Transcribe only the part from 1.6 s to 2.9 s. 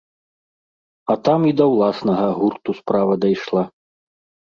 ўласнага гурту